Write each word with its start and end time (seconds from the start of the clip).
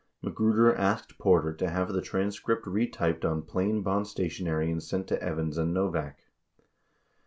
Magruder 0.23 0.73
asked 0.75 1.19
Porter 1.19 1.53
to 1.53 1.69
have 1.69 1.93
the 1.93 2.01
transcript 2.01 2.65
retyped 2.65 3.23
on 3.23 3.43
plain 3.43 3.83
bond 3.83 4.07
stationery 4.07 4.71
and 4.71 4.81
sent 4.81 5.05
to 5.09 5.21
Evans 5.21 5.59
and 5.59 5.75
Novak. 5.75 6.23